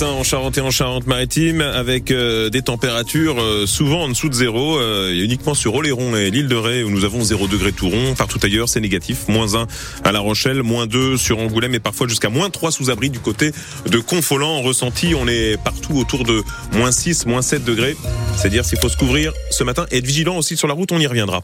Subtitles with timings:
[0.00, 4.34] matin en Charente et en Charente-Maritime avec euh, des températures euh, souvent en dessous de
[4.34, 4.78] zéro.
[4.78, 8.14] Euh, uniquement sur Oléron et l'île de Ré où nous avons 0 degré tout rond.
[8.16, 9.28] Partout ailleurs c'est négatif.
[9.28, 9.66] Moins 1
[10.04, 13.20] à La Rochelle, moins 2 sur Angoulême et parfois jusqu'à moins 3 sous abri du
[13.20, 13.52] côté
[13.90, 14.62] de Confolant.
[14.62, 16.42] Ressenti, on est partout autour de
[16.72, 17.94] moins 6, moins 7 degrés.
[18.36, 20.92] C'est dire s'il faut se couvrir ce matin et être vigilant aussi sur la route,
[20.92, 21.42] on y reviendra.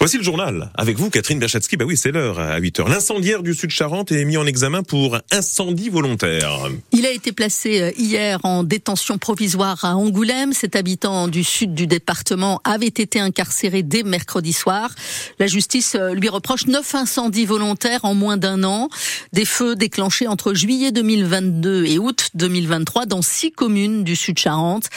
[0.00, 0.70] Voici le journal.
[0.76, 1.76] Avec vous, Catherine Berchatsky.
[1.76, 2.88] Bah oui, c'est l'heure à 8 heures.
[2.88, 6.68] L'incendiaire du Sud-Charente est mis en examen pour incendie volontaire.
[6.92, 10.52] Il a été placé euh, hier en détention provisoire à Angoulême.
[10.52, 14.94] Cet habitant du sud du département avait été incarcéré dès mercredi soir.
[15.40, 18.90] La justice euh, lui reproche neuf incendies volontaires en moins d'un an.
[19.32, 24.90] Des feux déclenchés entre juillet 2022 et août 2023 dans six communes du Sud-Charente.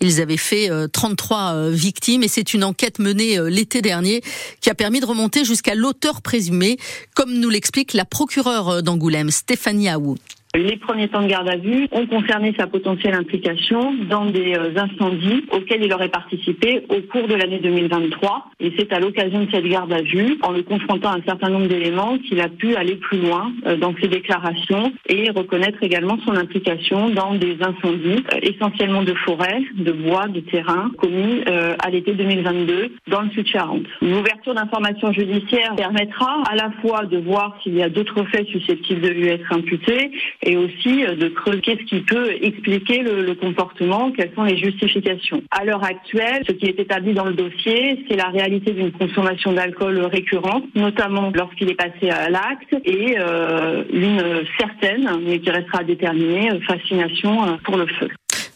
[0.00, 4.20] Ils avaient fait 33 euh, victimes et c'est une enquête menée l'été dernier
[4.60, 6.78] qui a permis de remonter jusqu'à l'auteur présumé,
[7.14, 10.16] comme nous l'explique la procureure d'Angoulême, Stéphanie Aou.
[10.54, 14.72] Les premiers temps de garde à vue ont concerné sa potentielle implication dans des euh,
[14.76, 18.46] incendies auxquels il aurait participé au cours de l'année 2023.
[18.60, 21.50] Et c'est à l'occasion de cette garde à vue, en le confrontant à un certain
[21.50, 26.16] nombre d'éléments, qu'il a pu aller plus loin euh, dans ses déclarations et reconnaître également
[26.24, 31.90] son implication dans des incendies, euh, essentiellement de forêt, de bois, de terrain, commis à
[31.90, 33.84] l'été 2022 dans le Sud-Charente.
[34.00, 39.00] L'ouverture d'informations judiciaires permettra à la fois de voir s'il y a d'autres faits susceptibles
[39.00, 40.10] de lui être imputés
[40.42, 44.56] et aussi euh, de creuser ce qui peut expliquer le, le, comportement, quelles sont les
[44.56, 45.42] justifications.
[45.50, 49.52] À l'heure actuelle, ce qui est établi dans le dossier, c'est la réalité d'une consommation
[49.52, 54.22] d'alcool récurrente, notamment lorsqu'il est passé à l'acte, et euh, une
[54.58, 58.08] certaine, mais qui restera déterminée, fascination euh, pour le feu.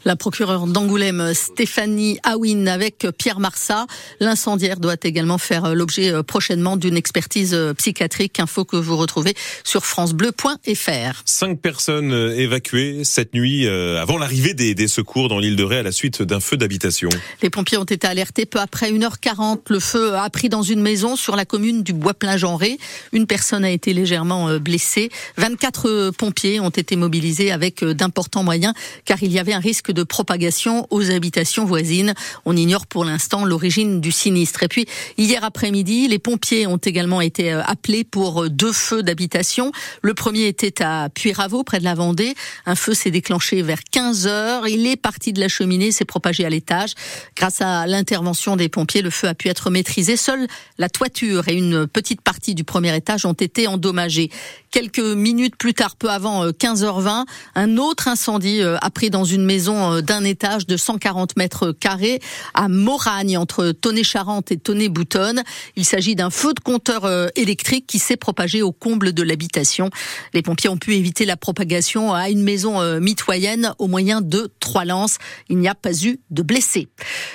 [0.05, 3.87] La procureure d'Angoulême, Stéphanie Awin, avec Pierre Marsat.
[4.19, 8.41] L'incendiaire doit également faire l'objet euh, prochainement d'une expertise euh, psychiatrique.
[8.41, 11.23] Info que vous retrouvez sur francebleu.fr.
[11.25, 15.79] Cinq personnes euh, évacuées cette nuit avant l'arrivée des, des, secours dans l'île de Ré
[15.79, 17.09] à la suite d'un feu d'habitation.
[17.41, 19.61] Les pompiers ont été alertés peu après 1h40.
[19.69, 22.79] Le feu a pris dans une maison sur la commune du Bois-Plein-Genré.
[23.13, 25.11] Une personne a été légèrement blessée.
[25.37, 28.75] 24 pompiers ont été mobilisés avec d'importants moyens
[29.05, 32.15] car il y avait un risque de propagation aux habitations voisines.
[32.45, 34.63] On ignore pour l'instant l'origine du sinistre.
[34.63, 34.87] Et puis,
[35.19, 39.73] hier après-midi, les pompiers ont également été euh, appelés pour euh, deux feux d'habitation.
[40.03, 42.35] Le premier était à Puyraveau, près de la Vendée.
[42.67, 44.69] Un feu s'est déclenché vers 15 heures.
[44.69, 46.95] Il est parti de la cheminée, s'est propagé à l'étage.
[47.37, 50.17] Grâce à l'intervention des pompiers, le feu a pu être maîtrisé.
[50.17, 50.47] Seule
[50.79, 54.31] la toiture et une petite partie du premier étage ont été endommagées.
[54.73, 57.25] Quelques minutes plus tard, peu avant 15h20, euh,
[57.55, 62.21] un autre incendie a pris dans une maison euh, d'un étage de 140 mètres carrés
[62.55, 65.43] à Moragne, entre Tonnet-Charente et Tonnet-Boutonne.
[65.77, 69.91] Il s'agit d'un feu de compteur euh, électrique qui s'est propagé au comble de l'habitation.
[70.35, 74.53] Les pompiers ont pu éviter la propagation à une maison euh, mitoyenne au moyen de
[74.61, 75.19] trois lances.
[75.49, 76.89] Il n'y a pas eu de blessés.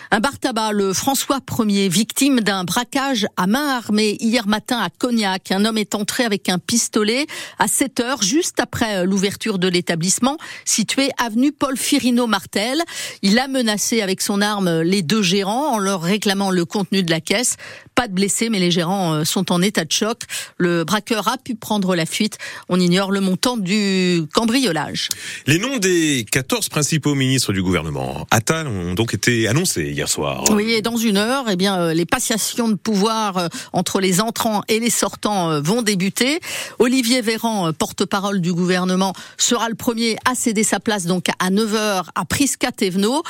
[0.10, 4.90] Un bar tabac, le François Ier, victime d'un braquage à main armée hier matin à
[4.90, 5.52] Cognac.
[5.52, 7.28] Un homme est entré avec un pistolet
[7.60, 12.82] à 7 heures, juste après l'ouverture de l'établissement situé avenue Paul Firino Martel.
[13.22, 17.12] Il a menacé avec son arme les deux gérants en leur réclamant le contenu de
[17.12, 17.58] la caisse.
[17.94, 20.22] Pas de blessés, mais les gérants euh, sont en état de choc.
[20.58, 22.38] Le braqueur a pu prendre la fuite.
[22.70, 25.10] On ignore le montant du cambriolage.
[25.48, 30.44] Les noms des 14 principaux ministres du gouvernement Attal ont donc été annoncés soir.
[30.52, 34.22] Oui, et dans une heure, eh bien, euh, les passations de pouvoir euh, entre les
[34.22, 36.40] entrants et les sortants vont débuter.
[36.78, 42.04] Olivier Véran, porte-parole du gouvernement, sera le premier à céder sa place donc à 9h
[42.14, 43.24] à Prisca Thévenot.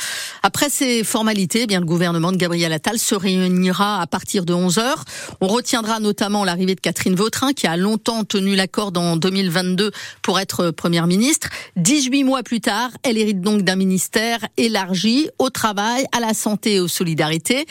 [0.43, 4.53] Après ces formalités, eh bien, le gouvernement de Gabriel Attal se réunira à partir de
[4.53, 5.05] 11 heures.
[5.39, 9.91] On retiendra notamment l'arrivée de Catherine Vautrin, qui a longtemps tenu l'accord en 2022
[10.21, 11.49] pour être première ministre.
[11.75, 16.56] 18 mois plus tard, elle hérite donc d'un ministère élargi au travail, à la santé
[16.65, 17.65] et aux solidarités.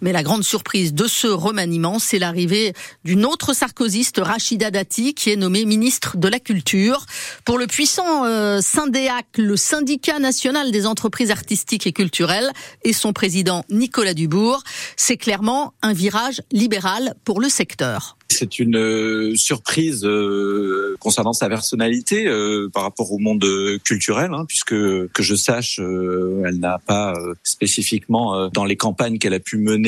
[0.00, 2.72] Mais la grande surprise de ce remaniement, c'est l'arrivée
[3.04, 7.06] d'une autre sarkozyste, Rachida Dati, qui est nommée ministre de la Culture.
[7.44, 12.50] Pour le puissant euh, Syndéac, le syndicat national des entreprises artistiques et culturelles,
[12.84, 14.62] et son président Nicolas Dubourg,
[14.96, 18.18] c'est clairement un virage libéral pour le secteur.
[18.30, 23.44] C'est une euh, surprise euh, concernant sa personnalité euh, par rapport au monde
[23.84, 29.40] culturel, hein, puisque que je sache, elle n'a pas spécifiquement dans les campagnes qu'elle a
[29.40, 29.87] pu mener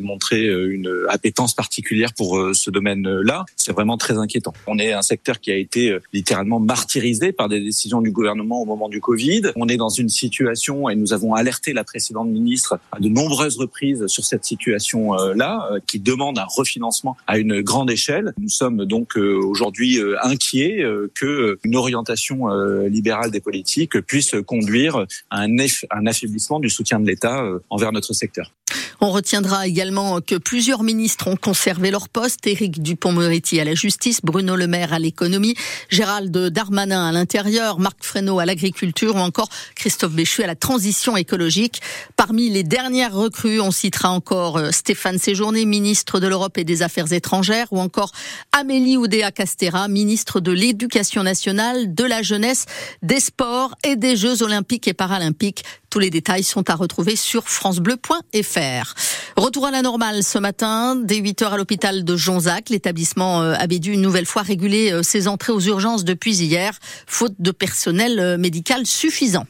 [0.00, 3.44] montré une appétence particulière pour ce domaine-là.
[3.56, 4.52] C'est vraiment très inquiétant.
[4.66, 8.64] On est un secteur qui a été littéralement martyrisé par des décisions du gouvernement au
[8.64, 9.52] moment du Covid.
[9.56, 13.56] On est dans une situation et nous avons alerté la précédente ministre à de nombreuses
[13.56, 18.32] reprises sur cette situation-là, qui demande un refinancement à une grande échelle.
[18.38, 22.48] Nous sommes donc aujourd'hui inquiets que une orientation
[22.86, 28.52] libérale des politiques puisse conduire à un affaiblissement du soutien de l'État envers notre secteur.
[29.00, 32.46] On retiendra également que plusieurs ministres ont conservé leur poste.
[32.46, 35.54] Éric Dupont-Moretti à la justice, Bruno Le Maire à l'économie,
[35.88, 41.16] Gérald Darmanin à l'intérieur, Marc Fesneau à l'agriculture ou encore Christophe Béchu à la transition
[41.16, 41.80] écologique.
[42.16, 46.82] Parmi les dernières recrues, on citera encore euh, Stéphane Séjourné, ministre de l'Europe et des
[46.82, 48.12] Affaires étrangères, ou encore
[48.52, 52.66] Amélie Oudéa Castera, ministre de l'Éducation nationale, de la jeunesse,
[53.02, 55.64] des sports et des Jeux olympiques et paralympiques.
[55.94, 58.94] Tous les détails sont à retrouver sur francebleu.fr.
[59.36, 62.68] Retour à la normale ce matin, dès 8 heures à l'hôpital de Jonzac.
[62.68, 66.76] L'établissement euh, avait dû une nouvelle fois réguler euh, ses entrées aux urgences depuis hier,
[67.06, 69.46] faute de personnel euh, médical suffisant.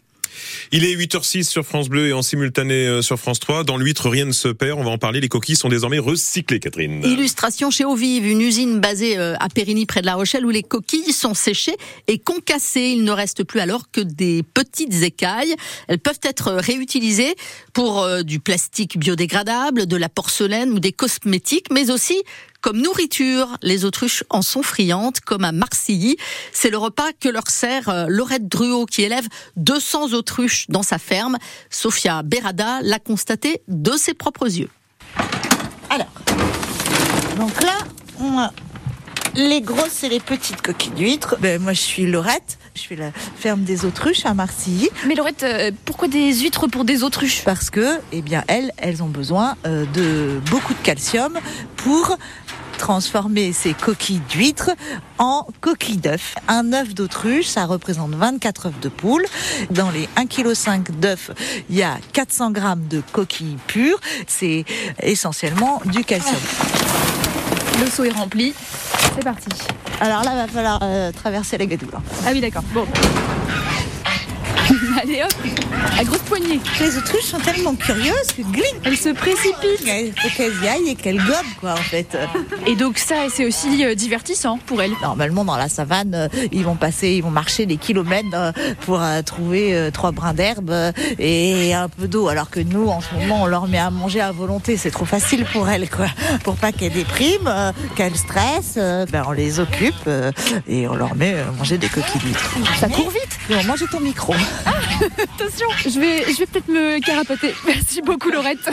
[0.73, 3.65] Il est 8h06 sur France Bleu et en simultané euh, sur France 3.
[3.65, 4.79] Dans l'huître, rien ne se perd.
[4.79, 5.21] On va en parler.
[5.21, 7.03] Les coquilles sont désormais recyclées, Catherine.
[7.05, 10.63] Illustration chez Ovive, une usine basée euh, à Périgny près de La Rochelle où les
[10.63, 11.77] coquilles sont séchées
[12.09, 12.95] et concassées.
[12.97, 15.55] Il ne reste plus alors que des petites écailles.
[15.89, 17.35] Elles peuvent être réutilisées
[17.73, 22.23] pour euh, du plastique biodégradable, de la porcelaine ou des cosmétiques, mais aussi
[22.65, 23.59] comme nourriture.
[23.61, 26.17] Les autruches en sont friandes, comme à Marcilly.
[26.51, 30.97] C'est le repas que leur sert euh, Laurette Druot, qui élève 200 autruches dans sa
[30.97, 31.37] ferme.
[31.69, 34.71] Sofia Berada l'a constaté de ses propres yeux.
[35.91, 36.09] Alors,
[37.37, 37.77] donc là,
[38.19, 38.51] on a
[39.37, 41.37] les grosses et les petites coquilles d'huîtres.
[41.41, 42.59] Ben, moi, je suis Laurette.
[42.75, 44.89] Je suis la ferme des autruches à Marcilly.
[45.07, 47.43] Mais Laurette, euh, pourquoi des huîtres pour des autruches?
[47.45, 51.39] Parce que, eh bien, elles, elles ont besoin euh, de beaucoup de calcium
[51.77, 52.17] pour
[52.79, 54.71] transformer ces coquilles d'huîtres
[55.19, 56.35] en coquilles d'œufs.
[56.49, 59.25] Un œuf d'autruche, ça représente 24 œufs de poule.
[59.71, 61.31] Dans les 1,5 kg d'œufs,
[61.71, 64.01] il y a 400 grammes de coquilles pures.
[64.27, 64.65] C'est
[65.01, 66.35] essentiellement du calcium.
[67.81, 68.55] Le seau est rempli.
[69.15, 69.49] C'est parti.
[70.01, 71.87] Alors là, il va falloir euh, traverser la gadoue.
[72.27, 72.63] Ah oui, d'accord.
[72.73, 72.87] Bon.
[75.03, 75.33] Allez hop,
[75.99, 76.61] à grosse poignée.
[76.81, 78.75] Les autruches sont tellement curieuses que glink.
[78.85, 79.85] Elles se précipitent.
[79.87, 82.17] Il faut qu'elles y aillent et qu'elles gobent, quoi, en fait.
[82.67, 84.93] Et donc ça, c'est aussi euh, divertissant pour elles.
[85.03, 88.53] Normalement, dans la savane, euh, ils vont passer, ils vont marcher des kilomètres euh,
[88.83, 90.73] pour trouver trois brins d'herbe
[91.19, 92.29] et un peu d'eau.
[92.29, 94.77] Alors que nous, en ce moment, on leur met à manger à volonté.
[94.77, 96.07] C'est trop facile pour elles, quoi.
[96.45, 100.09] Pour pas qu'elles dépriment, qu'elles stressent, ben, on les occupe
[100.69, 102.35] et on leur met à manger des coquilles.
[102.79, 103.39] Ça court vite.
[103.49, 104.35] Ils vont manger ton micro.
[104.67, 104.73] Ah,
[105.19, 107.55] attention, je vais, je vais peut-être me carapater.
[107.67, 108.71] Merci beaucoup, Laurette.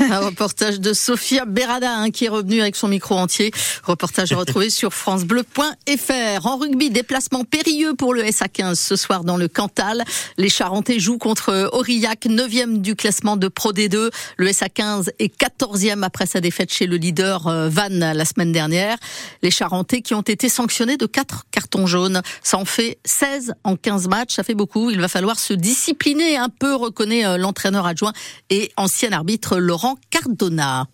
[0.00, 3.52] Un reportage de Sophia Berada hein, qui est revenue avec son micro entier.
[3.84, 6.46] Reportage retrouvé sur francebleu.fr.
[6.46, 10.04] En rugby, déplacement périlleux pour le SA15 ce soir dans le Cantal.
[10.38, 14.10] Les Charentais jouent contre Aurillac, 9e du classement de Pro D2.
[14.36, 18.96] Le SA15 est 14e après sa défaite chez le leader euh, Vannes la semaine dernière.
[19.42, 22.22] Les Charentais qui ont été sanctionnés de 4 cartons jaunes.
[22.42, 24.34] Ça en fait 16 en 15 matchs.
[24.34, 24.90] Ça fait beaucoup.
[24.90, 28.12] Il va falloir se discipliner un peu, reconnaît euh, l'entraîneur adjoint
[28.50, 30.86] et ancien arbitre Laurent Cardona.